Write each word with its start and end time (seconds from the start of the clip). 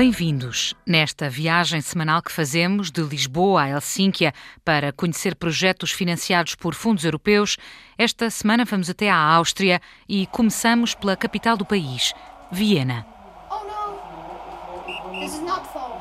Bem-vindos 0.00 0.74
nesta 0.86 1.28
viagem 1.28 1.82
semanal 1.82 2.22
que 2.22 2.32
fazemos 2.32 2.90
de 2.90 3.02
Lisboa 3.02 3.64
a 3.64 3.68
Helsínquia 3.68 4.32
para 4.64 4.94
conhecer 4.94 5.36
projetos 5.36 5.92
financiados 5.92 6.54
por 6.54 6.74
fundos 6.74 7.04
europeus. 7.04 7.58
Esta 7.98 8.30
semana 8.30 8.64
vamos 8.64 8.88
até 8.88 9.10
à 9.10 9.18
Áustria 9.18 9.78
e 10.08 10.26
começamos 10.28 10.94
pela 10.94 11.18
capital 11.18 11.54
do 11.54 11.66
país, 11.66 12.14
Viena. 12.50 13.06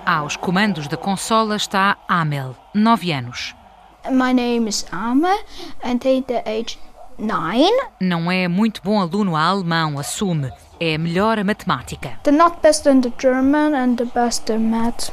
Aos 0.05 0.37
comandos 0.37 0.87
da 0.87 0.95
consola 0.95 1.57
está 1.57 1.97
Amel, 2.07 2.55
9 2.73 3.11
anos. 3.11 3.53
My 4.09 4.33
name 4.33 4.69
is 4.69 4.85
Amel 4.93 5.43
and 5.83 5.95
at 5.95 6.25
the 6.27 6.41
age 6.45 6.79
9. 7.19 7.63
Não 7.99 8.31
é 8.31 8.47
muito 8.47 8.81
bom 8.83 8.99
aluno 8.99 9.35
a 9.35 9.43
alemão, 9.43 9.99
assume 9.99 10.51
é 10.79 10.97
melhor 10.97 11.37
a 11.37 11.43
matemática. 11.43 12.19
The 12.23 12.31
not 12.31 12.57
best 12.61 12.87
in 12.87 13.01
the 13.01 13.11
German 13.19 13.75
and 13.75 13.95
the 13.95 14.05
best 14.05 14.49
in 14.51 14.69
math. 14.69 15.11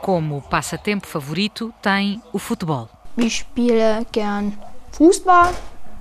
Como 0.00 0.42
passatempo 0.42 1.06
favorito 1.06 1.74
tem 1.82 2.22
o 2.32 2.38
futebol. 2.38 2.88
Ich 3.16 3.38
spiele 3.38 4.06
gern 4.12 4.52
Fußball 4.92 5.52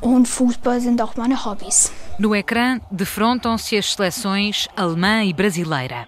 und 0.01 0.27
Fußball 0.27 0.79
sind 0.79 1.01
auch 1.01 1.15
meine 1.15 1.35
Hobbys. 1.35 1.91
No 2.19 2.35
ecrã 2.35 2.79
defrontam-se 2.91 3.77
as 3.77 3.95
seleções 3.95 4.67
alemã 4.75 5.23
e 5.23 5.33
brasileira. 5.33 6.07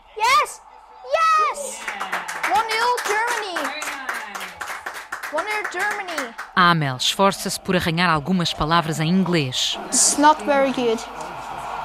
1-0 5.35 5.73
Germany! 5.73 6.33
Amel 6.55 6.95
esforça-se 6.95 7.59
por 7.59 7.75
arranhar 7.75 8.09
algumas 8.09 8.53
palavras 8.53 9.01
em 9.01 9.09
inglês. 9.09 9.77
It's 9.87 10.17
not 10.17 10.41
very 10.45 10.71
good. 10.71 11.03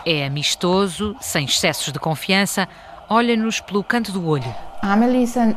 É 0.07 0.25
amistoso, 0.25 1.17
sem 1.21 1.45
excessos 1.45 1.93
de 1.93 1.99
confiança, 1.99 2.69
olha-nos 3.09 3.61
pelo 3.61 3.83
canto 3.83 4.13
do 4.13 4.25
olho. 4.25 4.55
Amel 4.83 5.23
is 5.23 5.37
een 5.37 5.57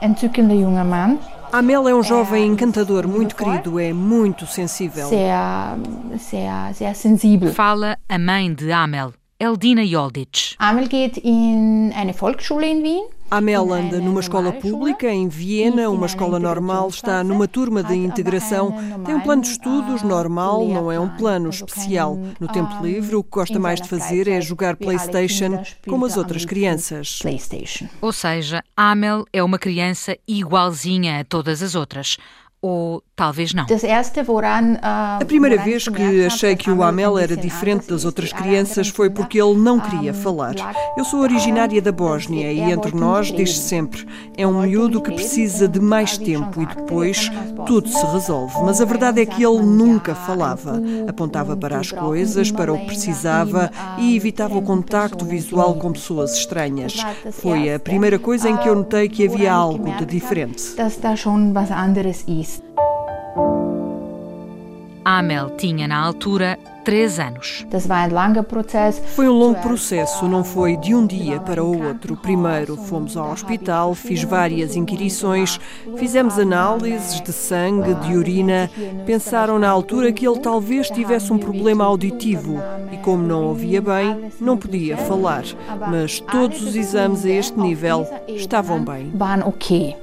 entzückender 0.00 0.56
junger 0.58 0.84
Mann. 0.84 1.18
Amel 1.52 1.88
é 1.88 1.94
um 1.94 2.02
jovem 2.02 2.46
encantador, 2.46 3.06
muito 3.06 3.36
querido, 3.36 3.78
é 3.78 3.92
muito 3.92 4.46
sensível. 4.46 5.08
Sehr, 5.08 5.76
sehr, 6.16 6.74
sehr 6.74 6.94
sensibel. 6.94 7.52
Fala 7.52 7.98
a 8.08 8.18
mãe 8.18 8.54
de 8.54 8.72
Amel, 8.72 9.12
Eldina 9.38 9.82
Jolditsch. 9.82 10.54
Amel 10.58 10.88
geht 10.88 11.18
in 11.22 11.92
eine 11.94 12.14
Volksschule 12.14 12.66
in 12.66 12.82
Wien. 12.82 13.04
Amel 13.30 13.72
anda 13.72 13.98
numa 14.00 14.18
escola 14.18 14.52
pública 14.52 15.08
em 15.08 15.28
Viena, 15.28 15.88
uma 15.88 16.06
escola 16.06 16.40
normal, 16.40 16.88
está 16.88 17.22
numa 17.22 17.46
turma 17.46 17.80
de 17.80 17.94
integração, 17.94 18.74
tem 19.06 19.14
um 19.14 19.20
plano 19.20 19.42
de 19.42 19.50
estudos 19.50 20.02
normal, 20.02 20.66
não 20.66 20.90
é 20.90 20.98
um 20.98 21.08
plano 21.10 21.48
especial. 21.48 22.18
No 22.40 22.48
tempo 22.48 22.82
livre, 22.82 23.14
o 23.14 23.22
que 23.22 23.30
gosta 23.30 23.58
mais 23.60 23.80
de 23.80 23.88
fazer 23.88 24.26
é 24.26 24.40
jogar 24.40 24.76
PlayStation 24.76 25.62
como 25.88 26.06
as 26.06 26.16
outras 26.16 26.44
crianças. 26.44 27.20
Ou 28.00 28.12
seja, 28.12 28.64
Amel 28.76 29.24
é 29.32 29.42
uma 29.44 29.60
criança 29.60 30.16
igualzinha 30.26 31.20
a 31.20 31.24
todas 31.24 31.62
as 31.62 31.76
outras. 31.76 32.16
Ou 32.62 33.02
talvez 33.16 33.54
não. 33.54 33.64
A 34.82 35.24
primeira 35.24 35.62
vez 35.62 35.88
que 35.88 36.26
achei 36.26 36.54
que 36.54 36.70
o 36.70 36.82
Amel 36.82 37.18
era 37.18 37.34
diferente 37.34 37.88
das 37.88 38.04
outras 38.04 38.32
crianças 38.32 38.88
foi 38.88 39.08
porque 39.08 39.40
ele 39.40 39.56
não 39.56 39.80
queria 39.80 40.12
falar. 40.12 40.54
Eu 40.96 41.04
sou 41.04 41.20
originária 41.20 41.80
da 41.80 41.90
Bósnia 41.90 42.52
e 42.52 42.60
entre 42.60 42.94
nós 42.94 43.32
diz 43.32 43.56
sempre: 43.56 44.06
é 44.36 44.46
um 44.46 44.60
miúdo 44.60 45.00
que 45.00 45.10
precisa 45.12 45.66
de 45.66 45.80
mais 45.80 46.18
tempo 46.18 46.60
e 46.62 46.66
depois 46.66 47.30
tudo 47.66 47.88
se 47.88 48.04
resolve. 48.06 48.54
Mas 48.62 48.80
a 48.80 48.84
verdade 48.84 49.22
é 49.22 49.26
que 49.26 49.42
ele 49.42 49.62
nunca 49.62 50.14
falava. 50.14 50.82
Apontava 51.08 51.56
para 51.56 51.78
as 51.78 51.90
coisas, 51.90 52.50
para 52.50 52.72
o 52.72 52.78
que 52.78 52.86
precisava 52.86 53.70
e 53.98 54.14
evitava 54.16 54.56
o 54.58 54.62
contacto 54.62 55.24
visual 55.24 55.74
com 55.76 55.92
pessoas 55.92 56.36
estranhas. 56.36 57.04
Foi 57.32 57.72
a 57.72 57.78
primeira 57.78 58.18
coisa 58.18 58.50
em 58.50 58.56
que 58.58 58.68
eu 58.68 58.74
notei 58.74 59.08
que 59.08 59.26
havia 59.26 59.52
algo 59.52 59.94
de 59.96 60.04
diferente. 60.04 60.74
Amel 65.04 65.50
tinha 65.56 65.88
na 65.88 65.98
altura 65.98 66.58
três 66.84 67.18
anos. 67.18 67.66
Foi 69.14 69.28
um 69.28 69.32
longo 69.32 69.60
processo, 69.60 70.26
não 70.28 70.42
foi 70.42 70.76
de 70.76 70.94
um 70.94 71.06
dia 71.06 71.40
para 71.40 71.62
o 71.62 71.86
outro. 71.86 72.16
Primeiro 72.16 72.76
fomos 72.76 73.16
ao 73.16 73.30
hospital, 73.30 73.94
fiz 73.94 74.22
várias 74.22 74.76
inquirições, 74.76 75.60
fizemos 75.96 76.38
análises 76.38 77.20
de 77.20 77.32
sangue, 77.32 77.94
de 77.94 78.16
urina. 78.16 78.70
Pensaram 79.06 79.58
na 79.58 79.68
altura 79.68 80.12
que 80.12 80.26
ele 80.26 80.40
talvez 80.40 80.88
tivesse 80.90 81.32
um 81.32 81.38
problema 81.38 81.84
auditivo 81.84 82.58
e, 82.92 82.96
como 82.98 83.22
não 83.22 83.44
ouvia 83.44 83.80
bem, 83.80 84.30
não 84.40 84.56
podia 84.56 84.96
falar. 84.96 85.44
Mas 85.88 86.20
todos 86.20 86.62
os 86.62 86.74
exames 86.74 87.24
a 87.24 87.30
este 87.30 87.58
nível 87.58 88.06
estavam 88.28 88.84
bem. 88.84 89.10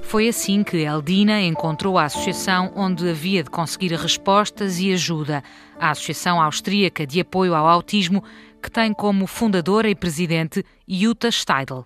Foi 0.01 0.27
assim 0.27 0.63
que 0.63 0.77
Eldina 0.77 1.41
encontrou 1.41 1.97
a 1.97 2.05
associação 2.05 2.71
onde 2.75 3.09
havia 3.09 3.43
de 3.43 3.49
conseguir 3.49 3.93
respostas 3.93 4.79
e 4.79 4.93
ajuda 4.93 5.43
a 5.79 5.91
Associação 5.91 6.41
Austríaca 6.41 7.05
de 7.05 7.19
Apoio 7.19 7.53
ao 7.53 7.67
Autismo, 7.67 8.23
que 8.61 8.71
tem 8.71 8.93
como 8.93 9.27
fundadora 9.27 9.89
e 9.89 9.95
presidente 9.95 10.63
Jutta 10.89 11.29
Steidl. 11.29 11.81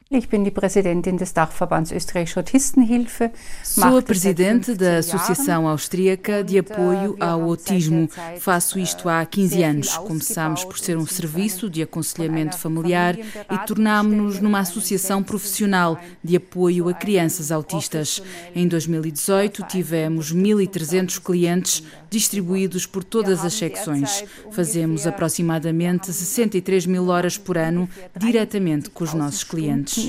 Sou 3.63 3.97
a 3.97 4.01
presidente 4.03 4.75
da 4.75 4.97
Associação 4.97 5.67
Austríaca 5.67 6.43
de 6.43 6.59
Apoio 6.59 7.17
ao 7.19 7.41
Autismo. 7.41 8.07
Faço 8.37 8.77
isto 8.77 9.09
há 9.09 9.25
15 9.25 9.63
anos. 9.63 9.97
Começámos 9.97 10.63
por 10.63 10.77
ser 10.77 10.99
um 10.99 11.07
serviço 11.07 11.67
de 11.67 11.81
aconselhamento 11.81 12.55
familiar 12.55 13.17
e 13.17 13.57
tornámos-nos 13.65 14.39
numa 14.39 14.59
associação 14.59 15.23
profissional 15.23 15.99
de 16.23 16.35
apoio 16.35 16.87
a 16.87 16.93
crianças 16.93 17.51
autistas. 17.51 18.21
Em 18.53 18.67
2018 18.67 19.63
tivemos 19.63 20.31
1.300 20.31 21.19
clientes 21.19 21.83
distribuídos 22.07 22.85
por 22.85 23.03
todas 23.03 23.43
as 23.43 23.53
secções. 23.53 24.25
Fazemos 24.51 25.07
aproximadamente 25.07 26.13
63 26.13 26.85
mil 26.85 27.07
horas 27.07 27.35
por 27.35 27.57
ano 27.57 27.89
diretamente 28.15 28.90
com 28.93 29.03
os 29.03 29.13
nossos 29.13 29.43
clientes. 29.43 30.07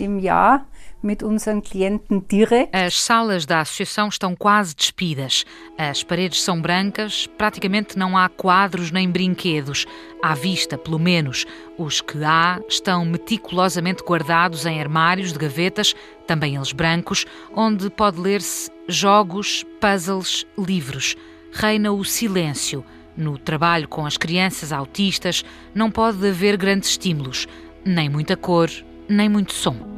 As 2.73 3.01
salas 3.01 3.45
da 3.45 3.61
associação 3.61 4.09
estão 4.09 4.37
quase 4.37 4.75
despidas. 4.75 5.45
As 5.77 6.05
paredes 6.05 6.43
são 6.43 6.61
brancas, 6.63 7.27
praticamente 7.37 7.99
não 7.99 8.17
há 8.17 8.29
quadros 8.29 8.93
nem 8.93 9.11
brinquedos. 9.11 9.85
À 10.23 10.35
vista, 10.35 10.79
pelo 10.79 11.01
menos. 11.01 11.45
Os 11.77 12.01
que 12.01 12.23
há 12.23 12.61
estão 12.69 13.05
meticulosamente 13.05 14.05
guardados 14.05 14.65
em 14.65 14.81
armários 14.81 15.33
de 15.33 15.39
gavetas, 15.39 15.95
também 16.27 16.55
eles 16.55 16.73
brancos, 16.73 17.27
onde 17.55 17.91
pode 17.91 18.21
ler-se 18.21 18.71
jogos, 18.87 19.65
puzzles, 19.81 20.47
livros. 20.57 21.17
Reina 21.53 21.91
o 21.91 22.05
silêncio. 22.05 22.85
No 23.17 23.37
trabalho 23.37 23.89
com 23.89 24.07
as 24.07 24.17
crianças 24.17 24.73
autistas 24.73 25.45
não 25.75 25.91
pode 25.91 26.27
haver 26.27 26.57
grandes 26.57 26.91
estímulos, 26.91 27.47
nem 27.85 28.09
muita 28.09 28.37
cor, 28.37 28.71
nem 29.09 29.29
muito 29.29 29.53
som. 29.53 29.93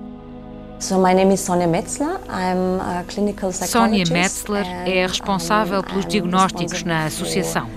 Sonia 3.67 4.05
Metzler 4.11 4.67
é 4.87 5.07
responsável 5.07 5.83
pelos 5.83 6.05
diagnósticos 6.05 6.83
na 6.83 7.07
associação. 7.07 7.69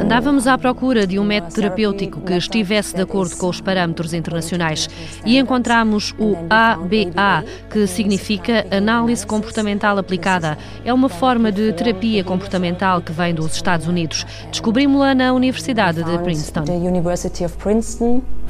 Andávamos 0.00 0.46
à 0.46 0.56
procura 0.56 1.04
de 1.04 1.18
um 1.18 1.24
método 1.24 1.54
terapêutico 1.54 2.20
que 2.20 2.34
estivesse 2.34 2.94
de 2.94 3.02
acordo 3.02 3.36
com 3.36 3.48
os 3.48 3.60
parâmetros 3.60 4.14
internacionais 4.14 4.88
e 5.24 5.36
encontramos 5.36 6.14
o 6.16 6.36
ABA, 6.48 7.44
que 7.68 7.86
significa 7.88 8.64
Análise 8.70 9.26
Comportamental 9.26 9.98
Aplicada. 9.98 10.56
É 10.84 10.94
uma 10.94 11.08
forma 11.08 11.50
de 11.50 11.72
terapia 11.72 12.22
comportamental 12.22 13.00
que 13.00 13.10
vem 13.10 13.34
dos 13.34 13.52
Estados 13.52 13.88
Unidos. 13.88 14.24
Descobrimos-la 14.50 15.14
na 15.14 15.32
Universidade 15.32 16.04
de 16.04 16.18
Princeton. 16.18 16.62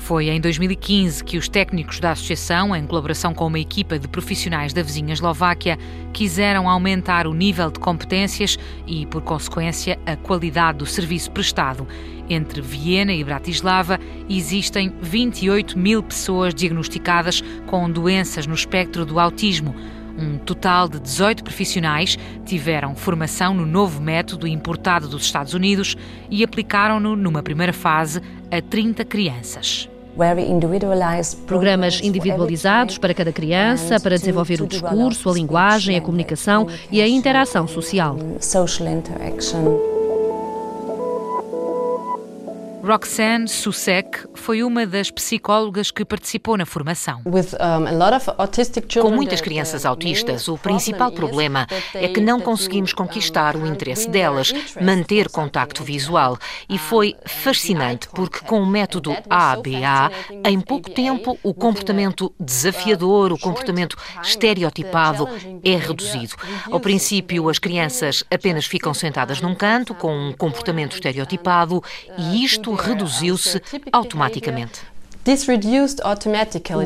Foi 0.04 0.28
em 0.28 0.38
2015 0.38 1.24
que 1.24 1.38
os 1.38 1.48
técnicos 1.48 1.98
da 1.98 2.10
associação, 2.10 2.76
em 2.76 2.86
colaboração 2.86 3.32
com 3.32 3.46
uma 3.46 3.58
equipa 3.58 3.98
de 3.98 4.06
profissionais 4.06 4.74
da 4.74 4.82
vizinha 4.82 5.14
Eslováquia, 5.14 5.78
quiseram 6.12 6.68
aumentar 6.68 7.26
o 7.26 7.32
nível 7.32 7.70
de 7.70 7.80
competências 7.80 8.58
e, 8.86 9.06
por 9.06 9.22
consequência, 9.22 9.98
a 10.04 10.14
qualidade 10.14 10.76
do 10.76 10.84
serviço 10.84 11.30
prestado. 11.30 11.88
Entre 12.28 12.60
Viena 12.60 13.14
e 13.14 13.24
Bratislava 13.24 13.98
existem 14.28 14.92
28 15.00 15.78
mil 15.78 16.02
pessoas 16.02 16.54
diagnosticadas 16.54 17.42
com 17.66 17.90
doenças 17.90 18.46
no 18.46 18.54
espectro 18.54 19.06
do 19.06 19.18
autismo. 19.18 19.74
Um 20.18 20.36
total 20.36 20.86
de 20.86 21.00
18 21.00 21.42
profissionais 21.42 22.18
tiveram 22.44 22.94
formação 22.94 23.54
no 23.54 23.64
novo 23.64 24.02
método 24.02 24.46
importado 24.46 25.08
dos 25.08 25.24
Estados 25.24 25.54
Unidos 25.54 25.96
e 26.30 26.44
aplicaram-no 26.44 27.16
numa 27.16 27.42
primeira 27.42 27.72
fase 27.72 28.20
a 28.50 28.60
30 28.60 29.02
crianças. 29.06 29.88
Programas 31.46 32.00
individualizados 32.02 32.98
para 32.98 33.14
cada 33.14 33.32
criança, 33.32 33.98
para 34.00 34.16
desenvolver 34.16 34.62
o 34.62 34.66
discurso, 34.66 35.28
a 35.28 35.34
linguagem, 35.34 35.96
a 35.96 36.00
comunicação 36.00 36.66
e 36.90 37.02
a 37.02 37.08
interação 37.08 37.66
social. 37.66 38.16
Roxanne 42.86 43.48
Susek 43.48 44.28
foi 44.34 44.62
uma 44.62 44.86
das 44.86 45.10
psicólogas 45.10 45.90
que 45.90 46.04
participou 46.04 46.54
na 46.58 46.66
formação. 46.66 47.22
Com 49.00 49.10
muitas 49.10 49.40
crianças 49.40 49.86
autistas, 49.86 50.48
o 50.48 50.58
principal 50.58 51.10
problema 51.10 51.66
é 51.94 52.08
que 52.08 52.20
não 52.20 52.42
conseguimos 52.42 52.92
conquistar 52.92 53.56
o 53.56 53.66
interesse 53.66 54.06
delas, 54.10 54.52
manter 54.82 55.30
contacto 55.30 55.82
visual. 55.82 56.36
E 56.68 56.76
foi 56.76 57.16
fascinante 57.24 58.06
porque, 58.08 58.40
com 58.40 58.60
o 58.60 58.66
método 58.66 59.16
ABA, 59.30 60.10
em 60.44 60.60
pouco 60.60 60.90
tempo, 60.90 61.38
o 61.42 61.54
comportamento 61.54 62.34
desafiador, 62.38 63.32
o 63.32 63.38
comportamento 63.38 63.96
estereotipado 64.22 65.26
é 65.64 65.74
reduzido. 65.74 66.34
Ao 66.70 66.78
princípio, 66.78 67.48
as 67.48 67.58
crianças 67.58 68.22
apenas 68.30 68.66
ficam 68.66 68.92
sentadas 68.92 69.40
num 69.40 69.54
canto 69.54 69.94
com 69.94 70.14
um 70.14 70.32
comportamento 70.34 70.92
estereotipado 70.92 71.82
e 72.18 72.44
isto 72.44 72.73
reduziu-se 72.74 73.60
automaticamente. 73.92 74.94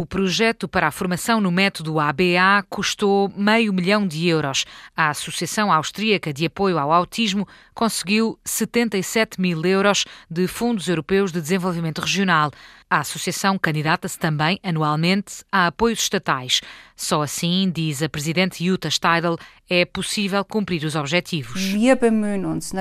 O 0.00 0.06
projeto 0.06 0.68
para 0.68 0.86
a 0.86 0.90
formação 0.92 1.40
no 1.40 1.50
método 1.50 1.98
ABA 1.98 2.62
custou 2.70 3.28
meio 3.36 3.72
milhão 3.72 4.06
de 4.06 4.28
euros. 4.28 4.64
A 4.96 5.10
Associação 5.10 5.72
Austríaca 5.72 6.32
de 6.32 6.46
Apoio 6.46 6.78
ao 6.78 6.92
Autismo 6.92 7.48
conseguiu 7.74 8.38
77 8.44 9.40
mil 9.40 9.64
euros 9.66 10.04
de 10.30 10.46
fundos 10.46 10.88
europeus 10.88 11.32
de 11.32 11.40
desenvolvimento 11.40 12.00
regional. 12.00 12.52
A 12.90 13.00
associação 13.00 13.58
candidata-se 13.58 14.18
também 14.18 14.58
anualmente 14.62 15.44
a 15.52 15.66
apoios 15.66 15.98
estatais. 15.98 16.62
Só 16.96 17.22
assim, 17.22 17.70
diz 17.72 18.02
a 18.02 18.08
presidente 18.08 18.64
Jutta 18.64 18.90
Steidl, 18.90 19.36
é 19.70 19.84
possível 19.84 20.42
cumprir 20.42 20.82
os 20.84 20.96
objetivos. 20.96 21.60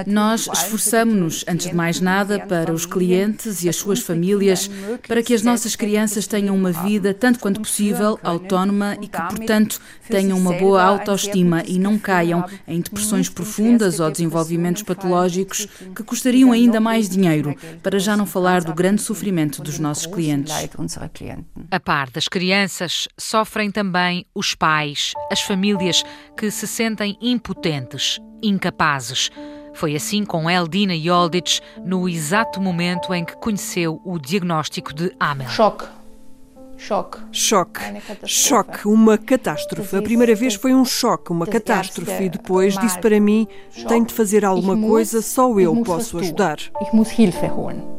Nós 0.08 0.48
esforçamos-nos, 0.48 1.44
antes 1.46 1.68
de 1.68 1.76
mais 1.76 2.00
nada, 2.00 2.40
para 2.40 2.74
os 2.74 2.86
clientes 2.86 3.64
e 3.64 3.70
as 3.70 3.76
suas 3.76 4.00
famílias, 4.00 4.72
para 5.06 5.22
que 5.22 5.34
as 5.34 5.44
nossas 5.44 5.76
crianças 5.76 6.26
tenham 6.26 6.56
uma 6.56 6.72
vida, 6.72 7.14
tanto 7.14 7.40
quanto 7.40 7.60
possível, 7.60 8.18
autónoma 8.24 8.98
e 9.02 9.08
que, 9.10 9.22
portanto, 9.22 9.82
tenham 10.10 10.38
uma 10.38 10.54
boa 10.54 10.82
autoestima 10.82 11.62
e 11.68 11.78
não 11.78 12.00
caiam 12.00 12.46
em 12.66 12.80
depressões 12.80 13.28
profundas 13.28 14.00
ou 14.00 14.10
desenvolvimentos 14.10 14.84
patológicos 14.84 15.68
que 15.94 16.04
custariam 16.04 16.54
ainda 16.54 16.80
mais 16.80 17.10
dinheiro, 17.10 17.54
para 17.84 18.00
já 18.00 18.16
não 18.16 18.26
falar 18.26 18.64
do 18.64 18.74
grande 18.74 19.02
sofrimento 19.02 19.62
dos 19.62 19.78
nossos 19.78 19.97
clientes. 20.06 20.54
A 21.72 21.80
par 21.80 22.10
das 22.10 22.28
crianças, 22.28 23.08
sofrem 23.18 23.72
também 23.72 24.26
os 24.36 24.54
pais, 24.54 25.14
as 25.32 25.42
famílias 25.42 26.04
que 26.36 26.52
se 26.52 26.68
sentem 26.68 27.18
impotentes, 27.22 28.20
incapazes. 28.42 29.30
Foi 29.74 29.96
assim 29.96 30.26
com 30.26 30.50
Eldina 30.50 30.96
Yoldich 30.96 31.62
no 31.86 32.10
exato 32.10 32.60
momento 32.60 33.14
em 33.14 33.24
que 33.24 33.36
conheceu 33.38 34.02
o 34.04 34.18
diagnóstico 34.18 34.94
de 34.94 35.16
Amel. 35.20 35.50
Choque. 35.50 35.86
Choque. 36.78 37.18
Choque. 37.32 37.80
Choque, 38.26 38.88
uma 38.88 39.18
catástrofe. 39.18 39.96
A 39.96 40.02
primeira 40.02 40.36
vez 40.36 40.54
foi 40.54 40.74
um 40.74 40.86
choque, 40.86 41.32
uma 41.32 41.46
catástrofe. 41.46 42.24
E 42.24 42.30
depois 42.30 42.78
disse 42.78 43.00
para 43.00 43.20
mim: 43.20 43.48
tenho 43.88 44.06
de 44.06 44.14
fazer 44.14 44.46
alguma 44.46 44.78
coisa, 44.78 45.22
só 45.22 45.60
eu 45.60 45.76
posso 45.84 46.20
ajudar. 46.20 46.58
Ich 46.82 46.96
muss 46.96 47.12
Hilfe 47.18 47.48
holen. 47.48 47.97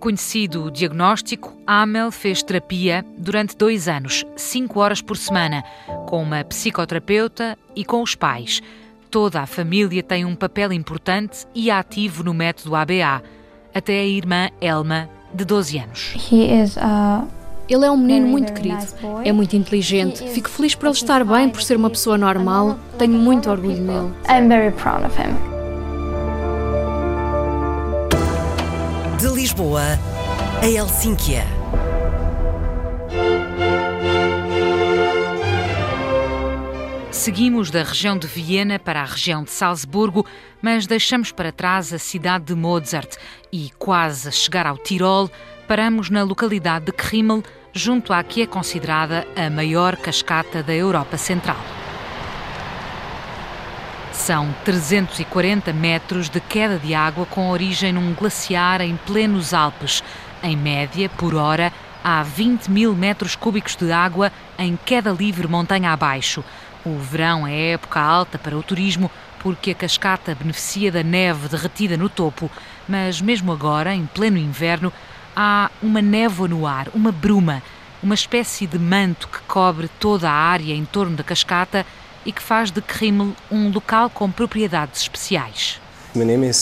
Conhecido 0.00 0.64
o 0.64 0.70
diagnóstico, 0.70 1.54
Amel 1.66 2.10
fez 2.10 2.42
terapia 2.42 3.04
durante 3.18 3.54
dois 3.54 3.86
anos, 3.86 4.24
cinco 4.34 4.80
horas 4.80 5.02
por 5.02 5.14
semana, 5.14 5.62
com 6.06 6.22
uma 6.22 6.42
psicoterapeuta 6.42 7.58
e 7.76 7.84
com 7.84 8.02
os 8.02 8.14
pais. 8.14 8.62
Toda 9.10 9.42
a 9.42 9.46
família 9.46 10.02
tem 10.02 10.24
um 10.24 10.34
papel 10.34 10.72
importante 10.72 11.46
e 11.54 11.70
ativo 11.70 12.24
no 12.24 12.32
método 12.32 12.74
ABA, 12.74 13.22
até 13.74 14.00
a 14.00 14.06
irmã 14.06 14.48
Elma, 14.58 15.06
de 15.34 15.44
12 15.44 15.78
anos. 15.78 16.14
Ele 17.68 17.84
é 17.84 17.90
um 17.90 17.96
menino 17.98 18.26
muito 18.26 18.54
querido, 18.54 18.82
é 19.22 19.30
muito 19.32 19.54
inteligente. 19.54 20.26
Fico 20.30 20.48
feliz 20.48 20.74
por 20.74 20.86
ele 20.86 20.94
estar 20.94 21.22
bem, 21.24 21.50
por 21.50 21.62
ser 21.62 21.76
uma 21.76 21.90
pessoa 21.90 22.16
normal. 22.16 22.78
Tenho 22.96 23.18
muito 23.18 23.50
orgulho 23.50 23.82
nele. 23.82 24.14
I'm 24.30 24.48
very 24.48 24.72
proud 24.72 25.04
of 25.04 25.14
him. 25.20 25.59
Lisboa 29.60 29.98
a 30.62 30.66
Helsínquia. 30.66 31.44
Seguimos 37.10 37.70
da 37.70 37.82
região 37.82 38.16
de 38.16 38.26
Viena 38.26 38.78
para 38.78 39.02
a 39.02 39.04
região 39.04 39.44
de 39.44 39.50
Salzburgo, 39.50 40.24
mas 40.62 40.86
deixamos 40.86 41.30
para 41.30 41.52
trás 41.52 41.92
a 41.92 41.98
cidade 41.98 42.46
de 42.46 42.54
Mozart 42.54 43.16
e, 43.52 43.70
quase 43.78 44.28
a 44.28 44.32
chegar 44.32 44.66
ao 44.66 44.78
Tirol, 44.78 45.30
paramos 45.68 46.08
na 46.08 46.22
localidade 46.22 46.86
de 46.86 46.92
Krimmel, 46.92 47.42
junto 47.74 48.14
à 48.14 48.22
que 48.22 48.40
é 48.40 48.46
considerada 48.46 49.26
a 49.36 49.50
maior 49.50 49.94
cascata 49.98 50.62
da 50.62 50.72
Europa 50.72 51.18
Central. 51.18 51.79
São 54.20 54.54
340 54.66 55.72
metros 55.72 56.28
de 56.28 56.40
queda 56.40 56.78
de 56.78 56.94
água 56.94 57.24
com 57.24 57.50
origem 57.50 57.90
num 57.90 58.12
glaciar 58.12 58.82
em 58.82 58.94
plenos 58.94 59.54
Alpes. 59.54 60.04
Em 60.42 60.54
média, 60.54 61.08
por 61.08 61.34
hora, 61.34 61.72
há 62.04 62.22
20 62.22 62.70
mil 62.70 62.94
metros 62.94 63.34
cúbicos 63.34 63.74
de 63.74 63.90
água 63.90 64.30
em 64.58 64.78
queda 64.84 65.10
livre 65.10 65.48
montanha 65.48 65.90
abaixo. 65.90 66.44
O 66.84 66.98
verão 66.98 67.46
é 67.46 67.72
época 67.72 67.98
alta 67.98 68.38
para 68.38 68.56
o 68.56 68.62
turismo 68.62 69.10
porque 69.38 69.70
a 69.70 69.74
cascata 69.74 70.36
beneficia 70.38 70.92
da 70.92 71.02
neve 71.02 71.48
derretida 71.48 71.96
no 71.96 72.10
topo, 72.10 72.50
mas 72.86 73.22
mesmo 73.22 73.50
agora, 73.50 73.94
em 73.94 74.04
pleno 74.04 74.36
inverno, 74.36 74.92
há 75.34 75.70
uma 75.82 76.02
névoa 76.02 76.46
no 76.46 76.66
ar, 76.66 76.88
uma 76.94 77.10
bruma, 77.10 77.62
uma 78.02 78.14
espécie 78.14 78.66
de 78.66 78.78
manto 78.78 79.26
que 79.28 79.40
cobre 79.48 79.88
toda 79.98 80.30
a 80.30 80.34
área 80.34 80.74
em 80.74 80.84
torno 80.84 81.16
da 81.16 81.24
cascata 81.24 81.86
e 82.24 82.32
que 82.32 82.42
faz 82.42 82.70
de 82.70 82.80
Krimmel 82.80 83.34
um 83.50 83.70
local 83.70 84.10
com 84.10 84.30
propriedades 84.30 85.02
especiais. 85.02 85.80
Meu 86.14 86.26
nome 86.26 86.48
é 86.48 86.52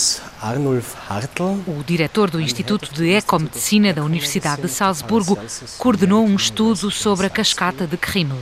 Arnulf 0.43 0.94
Hartl. 1.08 1.43
O 1.66 1.82
diretor 1.87 2.31
do 2.31 2.40
Instituto 2.40 2.93
de 2.93 3.10
Ecomedicina 3.12 3.94
da 3.94 4.05
Universidade 4.05 4.62
de 4.62 4.69
Salzburgo 4.69 5.38
coordenou 5.78 6.26
um 6.26 6.37
estudo 6.37 6.90
sobre 6.90 7.26
a 7.26 7.31
cascata 7.31 7.87
de 7.87 7.96
Krimmel. 7.96 8.38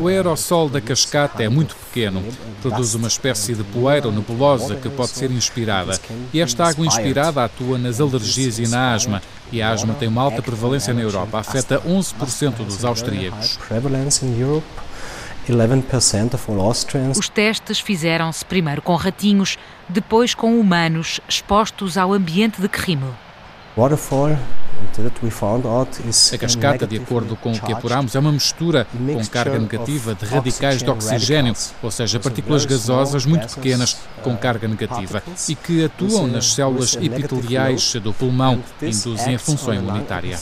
O 0.00 0.08
aerossol 0.08 0.68
da 0.68 0.80
cascata 0.80 1.44
é 1.44 1.48
muito 1.48 1.76
pequeno, 1.76 2.24
produz 2.60 2.94
uma 2.96 3.06
espécie 3.06 3.54
de 3.54 3.62
poeira 3.62 4.08
ou 4.08 4.12
nebulosa 4.12 4.74
que 4.74 4.88
pode 4.88 5.10
ser 5.10 5.30
inspirada. 5.30 5.98
E 6.32 6.40
esta 6.40 6.66
água 6.66 6.84
inspirada 6.84 7.44
atua 7.44 7.78
nas 7.78 8.00
alergias 8.00 8.58
e 8.58 8.66
na 8.66 8.94
asma. 8.94 9.22
E 9.52 9.62
a 9.62 9.70
asma 9.70 9.94
tem 9.94 10.08
uma 10.08 10.22
alta 10.22 10.42
prevalência 10.42 10.92
na 10.92 11.02
Europa, 11.02 11.38
afeta 11.38 11.80
11% 11.80 12.64
dos 12.64 12.84
austríacos. 12.84 13.56
11% 15.48 16.34
of 16.34 16.50
all 16.50 16.60
Austrians. 16.60 17.18
Os 17.18 17.28
testes 17.28 17.78
fizeram-se 17.78 18.44
primeiro 18.44 18.82
com 18.82 18.94
ratinhos, 18.96 19.56
depois 19.88 20.34
com 20.34 20.58
humanos 20.58 21.20
expostos 21.28 21.96
ao 21.96 22.12
ambiente 22.12 22.60
de 22.60 22.68
Krimmel. 22.68 23.14
Waterfall 25.02 25.62
a 26.32 26.38
cascata, 26.38 26.86
de 26.86 26.96
acordo 26.96 27.36
com 27.36 27.52
o 27.52 27.60
que 27.60 27.72
apuramos, 27.72 28.14
é 28.14 28.18
uma 28.18 28.32
mistura 28.32 28.86
com 28.92 29.26
carga 29.26 29.58
negativa 29.58 30.14
de 30.14 30.24
radicais 30.26 30.82
de 30.82 30.90
oxigênio, 30.90 31.54
ou 31.82 31.90
seja, 31.90 32.20
partículas 32.20 32.64
gasosas 32.64 33.26
muito 33.26 33.54
pequenas 33.54 33.96
com 34.22 34.36
carga 34.36 34.68
negativa 34.68 35.22
e 35.48 35.54
que 35.54 35.84
atuam 35.84 36.26
nas 36.26 36.52
células 36.52 36.96
epiteliais 36.96 37.94
do 37.94 38.12
pulmão 38.12 38.62
e 38.80 38.86
induzem 38.86 39.34
a 39.34 39.38
função 39.38 39.74
imunitária. 39.74 40.38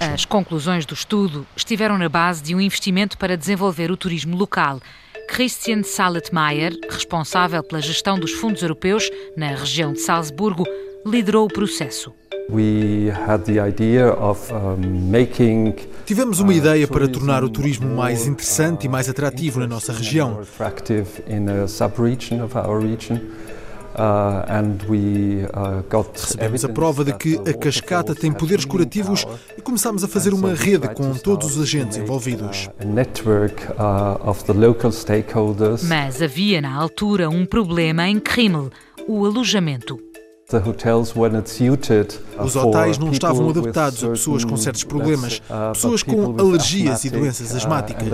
As 0.00 0.24
conclusões 0.24 0.86
do 0.86 0.94
estudo 0.94 1.46
estiveram 1.56 1.98
na 1.98 2.08
base 2.08 2.42
de 2.42 2.54
um 2.54 2.60
investimento 2.60 3.18
para 3.18 3.36
desenvolver 3.36 3.90
o 3.90 3.96
turismo 3.96 4.36
local. 4.36 4.80
Christian 5.28 5.82
Saletmeier, 5.82 6.72
responsável 6.88 7.62
pela 7.62 7.82
gestão 7.82 8.18
dos 8.18 8.32
fundos 8.32 8.62
europeus 8.62 9.10
na 9.36 9.48
região 9.48 9.92
de 9.92 10.00
Salzburgo, 10.00 10.64
liderou 11.04 11.46
o 11.46 11.52
processo. 11.52 12.12
Tivemos 16.04 16.38
uma 16.38 16.54
ideia 16.54 16.86
para 16.86 17.08
tornar 17.08 17.42
o 17.42 17.50
turismo 17.50 17.88
mais 17.94 18.26
interessante 18.26 18.84
e 18.84 18.88
mais 18.88 19.08
atrativo 19.08 19.58
na 19.58 19.66
nossa 19.66 19.92
região. 19.92 20.40
Recebemos 26.12 26.64
a 26.64 26.68
prova 26.68 27.04
de 27.04 27.12
que 27.14 27.38
a 27.48 27.52
cascata 27.54 28.14
tem 28.14 28.32
poderes 28.32 28.64
curativos 28.64 29.26
e 29.56 29.62
começámos 29.62 30.04
a 30.04 30.08
fazer 30.08 30.34
uma 30.34 30.54
rede 30.54 30.88
com 30.88 31.14
todos 31.14 31.56
os 31.56 31.62
agentes 31.62 31.96
envolvidos. 31.96 32.68
Mas 35.88 36.22
havia 36.22 36.60
na 36.60 36.74
altura 36.74 37.28
um 37.30 37.46
problema 37.46 38.06
em 38.08 38.20
Krimmel, 38.20 38.70
o 39.08 39.24
alojamento. 39.24 39.98
Os 42.38 42.54
hotéis 42.54 42.98
não 42.98 43.10
estavam 43.10 43.50
adaptados 43.50 44.04
a 44.04 44.08
pessoas 44.10 44.44
com 44.44 44.56
certos 44.56 44.84
problemas, 44.84 45.42
pessoas 45.72 46.02
com 46.04 46.36
alergias 46.38 47.04
e 47.04 47.10
doenças 47.10 47.54
asmáticas. 47.54 48.06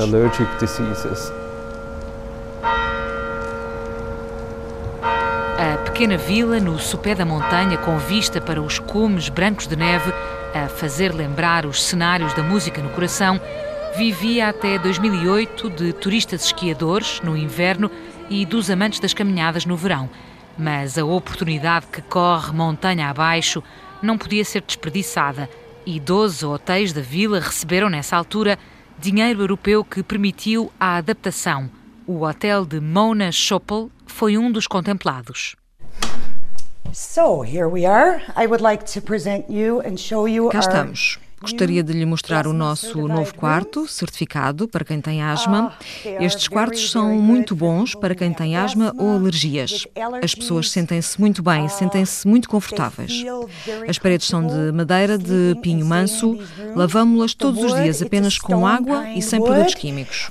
Pequena 6.02 6.18
vila 6.18 6.58
no 6.58 6.80
sopé 6.80 7.14
da 7.14 7.24
montanha 7.24 7.78
com 7.78 7.96
vista 7.96 8.40
para 8.40 8.60
os 8.60 8.80
cumes 8.80 9.28
brancos 9.28 9.68
de 9.68 9.76
neve, 9.76 10.12
a 10.52 10.68
fazer 10.68 11.14
lembrar 11.14 11.64
os 11.64 11.80
cenários 11.80 12.34
da 12.34 12.42
música 12.42 12.82
no 12.82 12.90
coração, 12.90 13.40
vivia 13.96 14.48
até 14.48 14.80
2008 14.80 15.70
de 15.70 15.92
turistas 15.92 16.46
esquiadores 16.46 17.20
no 17.20 17.36
inverno 17.36 17.88
e 18.28 18.44
dos 18.44 18.68
amantes 18.68 18.98
das 18.98 19.14
caminhadas 19.14 19.64
no 19.64 19.76
verão. 19.76 20.10
Mas 20.58 20.98
a 20.98 21.04
oportunidade 21.04 21.86
que 21.86 22.02
corre 22.02 22.50
montanha 22.50 23.08
abaixo 23.08 23.62
não 24.02 24.18
podia 24.18 24.44
ser 24.44 24.62
desperdiçada 24.62 25.48
e 25.86 26.00
12 26.00 26.44
hotéis 26.44 26.92
da 26.92 27.00
vila 27.00 27.38
receberam 27.38 27.88
nessa 27.88 28.16
altura 28.16 28.58
dinheiro 28.98 29.42
europeu 29.42 29.84
que 29.84 30.02
permitiu 30.02 30.72
a 30.80 30.96
adaptação. 30.96 31.70
O 32.04 32.24
hotel 32.24 32.66
de 32.66 32.80
Mona 32.80 33.30
Schoppel 33.30 33.88
foi 34.04 34.36
um 34.36 34.50
dos 34.50 34.66
contemplados. 34.66 35.54
Cá 40.50 40.58
estamos. 40.58 41.18
Gostaria 41.40 41.82
de 41.82 41.92
lhe 41.92 42.06
mostrar 42.06 42.46
o 42.46 42.52
nosso 42.52 43.08
novo 43.08 43.34
quarto, 43.34 43.88
certificado 43.88 44.68
para 44.68 44.84
quem 44.84 45.00
tem 45.00 45.22
asma. 45.22 45.72
Ah, 45.74 46.22
Estes 46.22 46.46
quartos 46.46 46.88
são 46.92 47.14
muito 47.14 47.56
bons 47.56 47.96
para 47.96 48.14
quem 48.14 48.32
tem 48.32 48.56
asma 48.56 48.94
ou 48.96 49.16
alergias. 49.16 49.84
As 50.22 50.34
pessoas 50.36 50.70
sentem-se 50.70 51.18
muito 51.20 51.42
bem, 51.42 51.64
ah, 51.64 51.68
sentem-se 51.68 52.28
muito 52.28 52.48
confortáveis. 52.48 53.24
As 53.88 53.98
paredes 53.98 54.28
são 54.28 54.46
de 54.46 54.70
madeira 54.70 55.18
de 55.18 55.56
pinho 55.62 55.84
manso. 55.84 56.38
Lavamos-las 56.76 57.34
todos 57.34 57.64
os 57.64 57.74
dias 57.74 58.00
apenas 58.02 58.38
com 58.38 58.64
água 58.66 59.08
e 59.08 59.22
sem 59.22 59.42
produtos 59.42 59.74
químicos. 59.74 60.28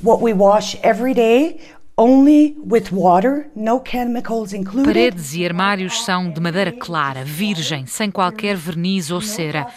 Paredes 4.83 5.33
e 5.35 5.45
armários 5.45 6.03
são 6.03 6.31
de 6.31 6.39
madeira 6.39 6.71
clara, 6.71 7.23
virgem, 7.23 7.85
sem 7.85 8.09
qualquer 8.09 8.55
verniz 8.55 9.11
ou 9.11 9.21
cera. 9.21 9.67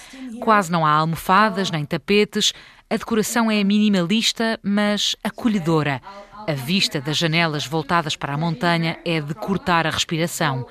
Quase 0.41 0.71
não 0.71 0.87
há 0.87 0.93
almofadas 0.93 1.71
nem 1.71 1.85
tapetes. 1.85 2.53
A 2.89 2.97
decoração 2.97 3.51
é 3.51 3.63
minimalista, 3.65 4.59
mas 4.63 5.17
acolhedora. 5.25 6.01
A 6.47 6.53
vista 6.53 7.01
das 7.01 7.17
janelas 7.17 7.67
voltadas 7.67 8.17
para 8.17 8.35
a 8.35 8.39
montanha 8.39 8.99
é 9.05 9.21
de 9.21 9.35
cortar 9.35 9.87
a 9.87 9.91
respiração. 9.91 10.67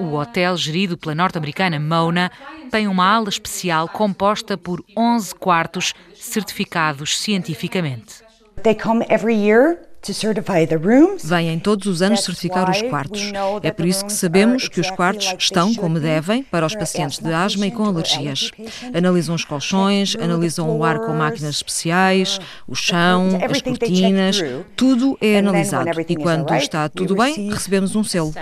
O 0.00 0.14
hotel, 0.14 0.56
gerido 0.56 0.96
pela 0.96 1.14
norte-americana 1.14 1.80
Mona, 1.80 2.30
tem 2.70 2.86
uma 2.86 3.06
ala 3.06 3.28
especial 3.28 3.88
composta 3.88 4.56
por 4.56 4.82
11 4.96 5.34
quartos 5.34 5.94
certificados 6.14 7.18
cientificamente. 7.18 8.24
They 8.62 8.74
come 8.74 9.04
every 9.08 9.34
year 9.34 9.85
Vêm 11.24 11.58
todos 11.58 11.86
os 11.86 12.02
anos 12.02 12.22
certificar 12.22 12.70
os 12.70 12.82
quartos. 12.82 13.32
É 13.62 13.70
por 13.70 13.86
isso 13.86 14.04
que 14.04 14.12
sabemos 14.12 14.68
que 14.68 14.80
os 14.80 14.90
quartos 14.90 15.34
estão 15.38 15.74
como 15.74 15.98
devem 16.00 16.42
para 16.42 16.66
os 16.66 16.74
pacientes 16.74 17.18
de 17.18 17.32
asma 17.32 17.66
e 17.66 17.70
com 17.70 17.84
alergias. 17.84 18.50
Analisam 18.94 19.34
os 19.34 19.44
colchões, 19.44 20.16
analisam 20.16 20.76
o 20.76 20.84
ar 20.84 20.98
com 21.00 21.12
máquinas 21.12 21.56
especiais, 21.56 22.38
o 22.66 22.74
chão, 22.74 23.38
as 23.50 23.60
cortinas, 23.60 24.40
tudo 24.74 25.16
é 25.20 25.38
analisado. 25.38 25.88
E 26.08 26.16
quando 26.16 26.52
está 26.54 26.88
tudo 26.88 27.14
bem, 27.16 27.50
recebemos 27.50 27.96
um 27.96 28.04
selo. 28.04 28.32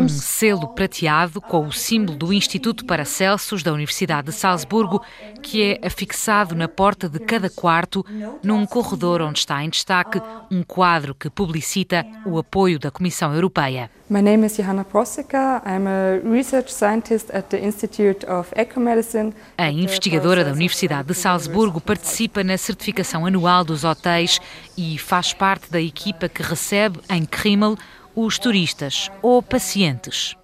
Um 0.00 0.08
selo 0.08 0.68
prateado 0.68 1.40
com 1.40 1.66
o 1.66 1.72
símbolo 1.72 2.16
do 2.16 2.32
Instituto 2.32 2.84
Paracelsus 2.84 3.62
da 3.62 3.72
Universidade 3.72 4.28
de 4.28 4.32
Salzburgo, 4.32 5.02
que 5.42 5.62
é 5.62 5.86
afixado 5.86 6.54
na 6.54 6.68
porta 6.68 7.08
de 7.08 7.18
cada 7.18 7.50
quarto, 7.50 8.04
num 8.42 8.64
corredor 8.64 9.20
onde 9.22 9.40
está 9.40 9.64
em 9.66 9.70
destaque 9.70 10.22
um 10.50 10.62
quadro 10.62 11.14
que 11.14 11.28
publicita 11.28 12.06
o 12.24 12.38
apoio 12.38 12.78
da 12.78 12.90
Comissão 12.90 13.34
Europeia. 13.34 13.90
My 14.08 14.22
name 14.22 14.46
is 14.46 14.56
Johanna. 14.56 14.86
I'm 15.66 15.86
a 15.88 16.20
research 16.24 16.72
scientist 16.72 17.30
at 17.34 17.48
the 17.48 17.58
Institute 17.58 18.24
of 18.26 18.50
Ecomedicine. 18.54 19.34
A 19.58 19.68
investigadora 19.68 20.44
da 20.44 20.52
Universidade 20.52 21.08
de 21.08 21.14
Salzburgo 21.14 21.80
participa 21.80 22.44
na 22.44 22.56
certificação 22.56 23.26
anual 23.26 23.64
dos 23.64 23.82
hotéis 23.82 24.40
e 24.78 24.96
faz 24.96 25.32
parte 25.32 25.70
da 25.70 25.80
equipa 25.80 26.28
que 26.28 26.42
recebe 26.42 27.00
em 27.10 27.24
Krimmel 27.24 27.76
os 28.14 28.38
turistas 28.38 29.10
ou 29.20 29.42
pacientes. 29.42 30.36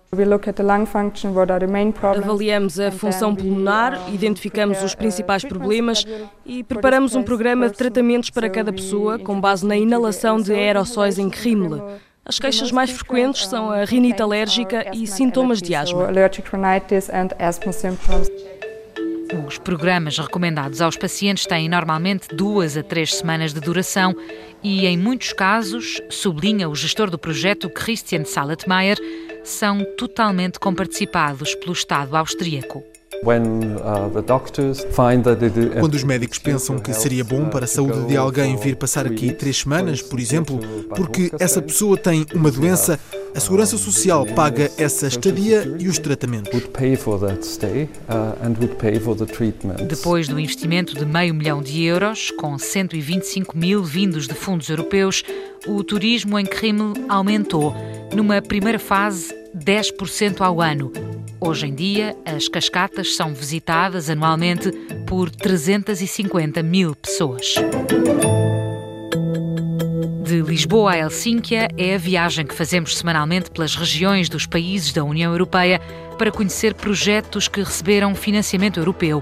Avaliamos 2.18 2.78
a 2.78 2.90
função 2.90 3.34
pulmonar, 3.34 4.12
identificamos 4.12 4.82
os 4.82 4.94
principais 4.94 5.42
problemas 5.42 6.04
e 6.44 6.62
preparamos 6.62 7.14
um 7.14 7.22
programa 7.22 7.70
de 7.70 7.78
tratamentos 7.78 8.28
para 8.28 8.50
cada 8.50 8.70
pessoa 8.70 9.18
com 9.18 9.40
base 9.40 9.66
na 9.66 9.74
inalação 9.74 10.38
de 10.38 10.52
aerossóis 10.52 11.18
em 11.18 11.30
Krimmle. 11.30 11.80
As 12.26 12.38
queixas 12.38 12.70
mais 12.70 12.90
frequentes 12.90 13.46
são 13.46 13.70
a 13.70 13.86
rinite 13.86 14.20
alérgica 14.20 14.94
e 14.94 15.06
sintomas 15.06 15.62
de 15.62 15.74
asma. 15.74 16.10
Os 19.48 19.56
programas 19.56 20.18
recomendados 20.18 20.82
aos 20.82 20.98
pacientes 20.98 21.46
têm 21.46 21.70
normalmente 21.70 22.28
duas 22.36 22.76
a 22.76 22.82
três 22.82 23.14
semanas 23.14 23.54
de 23.54 23.60
duração 23.60 24.14
e, 24.62 24.86
em 24.86 24.98
muitos 24.98 25.32
casos, 25.32 26.02
sublinha 26.10 26.68
o 26.68 26.74
gestor 26.74 27.08
do 27.08 27.18
projeto 27.18 27.70
Christian 27.70 28.26
Salatmeier, 28.26 28.98
são 29.44 29.84
totalmente 29.96 30.58
comparticipados 30.58 31.54
pelo 31.54 31.72
Estado 31.72 32.16
austríaco. 32.16 32.91
Uh, 33.22 34.20
Quando 35.78 35.94
os 35.94 36.02
médicos 36.02 36.38
pensam 36.38 36.76
que 36.78 36.92
seria 36.92 37.22
bom 37.22 37.48
para 37.48 37.66
a 37.66 37.68
saúde 37.68 38.06
de 38.08 38.16
alguém 38.16 38.56
vir 38.56 38.74
passar 38.74 39.06
aqui 39.06 39.32
três 39.32 39.58
semanas, 39.58 40.02
por 40.02 40.18
exemplo, 40.18 40.58
porque 40.88 41.30
essa 41.38 41.62
pessoa 41.62 41.96
tem 41.96 42.26
uma 42.34 42.50
doença, 42.50 42.98
a 43.32 43.38
Segurança 43.38 43.78
Social 43.78 44.26
paga 44.26 44.68
essa 44.76 45.06
estadia 45.06 45.76
e 45.78 45.86
os 45.86 46.00
tratamentos. 46.00 46.52
Uh, 46.52 46.64
Depois 49.86 50.26
do 50.26 50.40
investimento 50.40 50.94
de 50.96 51.06
meio 51.06 51.32
milhão 51.32 51.62
de 51.62 51.84
euros, 51.84 52.32
com 52.32 52.58
125 52.58 53.56
mil 53.56 53.84
vindos 53.84 54.26
de 54.26 54.34
fundos 54.34 54.68
europeus, 54.68 55.22
o 55.64 55.84
turismo 55.84 56.40
em 56.40 56.44
Krimmel 56.44 56.94
aumentou. 57.08 57.72
Numa 58.12 58.42
primeira 58.42 58.80
fase, 58.80 59.32
10% 59.56 60.40
ao 60.40 60.60
ano 60.60 61.11
Hoje 61.44 61.66
em 61.66 61.74
dia, 61.74 62.16
as 62.24 62.46
cascatas 62.46 63.16
são 63.16 63.34
visitadas 63.34 64.08
anualmente 64.08 64.70
por 65.08 65.28
350 65.28 66.62
mil 66.62 66.94
pessoas. 66.94 67.54
De 70.22 70.40
Lisboa 70.40 70.92
a 70.92 70.98
Helsínquia 70.98 71.66
é 71.76 71.96
a 71.96 71.98
viagem 71.98 72.46
que 72.46 72.54
fazemos 72.54 72.96
semanalmente 72.96 73.50
pelas 73.50 73.74
regiões 73.74 74.28
dos 74.28 74.46
países 74.46 74.92
da 74.92 75.02
União 75.02 75.32
Europeia 75.32 75.80
para 76.16 76.30
conhecer 76.30 76.74
projetos 76.74 77.48
que 77.48 77.60
receberam 77.60 78.14
financiamento 78.14 78.78
europeu. 78.78 79.20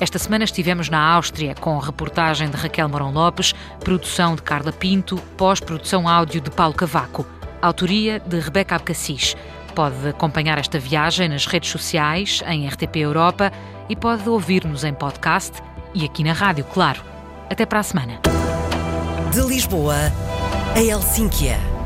Esta 0.00 0.18
semana 0.18 0.44
estivemos 0.44 0.88
na 0.88 0.98
Áustria 0.98 1.54
com 1.54 1.78
reportagem 1.78 2.48
de 2.48 2.56
Raquel 2.56 2.88
Morão 2.88 3.12
Lopes, 3.12 3.54
produção 3.80 4.34
de 4.34 4.40
Carla 4.40 4.72
Pinto, 4.72 5.18
pós-produção 5.36 6.08
áudio 6.08 6.40
de 6.40 6.50
Paulo 6.50 6.72
Cavaco, 6.72 7.26
autoria 7.60 8.20
de 8.20 8.40
Rebeca 8.40 8.74
Abcacis. 8.74 9.36
Pode 9.78 10.08
acompanhar 10.08 10.58
esta 10.58 10.76
viagem 10.76 11.28
nas 11.28 11.46
redes 11.46 11.70
sociais, 11.70 12.42
em 12.48 12.66
RTP 12.66 12.96
Europa 12.96 13.52
e 13.88 13.94
pode 13.94 14.28
ouvir-nos 14.28 14.82
em 14.82 14.92
podcast 14.92 15.52
e 15.94 16.04
aqui 16.04 16.24
na 16.24 16.32
rádio, 16.32 16.64
claro. 16.64 17.00
Até 17.48 17.64
para 17.64 17.78
a 17.78 17.82
semana. 17.84 18.18
De 19.32 19.40
Lisboa 19.40 19.94
a 20.74 20.80
Helsínquia. 20.80 21.77